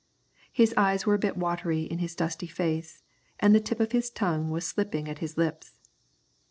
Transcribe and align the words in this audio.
His 0.51 0.73
eyes 0.75 1.05
were 1.05 1.13
a 1.13 1.19
bit 1.19 1.37
watery 1.37 1.83
in 1.83 1.99
his 1.99 2.15
dusty 2.15 2.47
face, 2.47 3.03
and 3.39 3.53
the 3.53 3.59
tip 3.59 3.79
of 3.79 3.91
his 3.91 4.09
tongue 4.09 4.49
was 4.49 4.65
slipping 4.65 5.07
at 5.07 5.19
his 5.19 5.37
lips. 5.37 5.77